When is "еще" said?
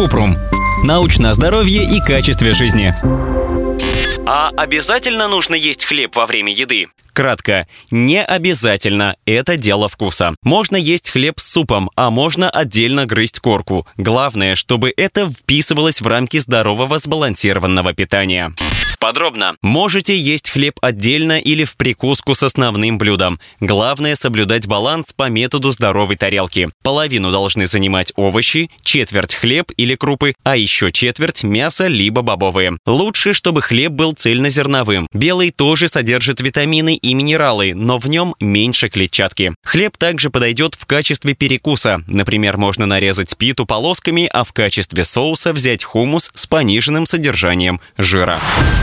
30.54-30.92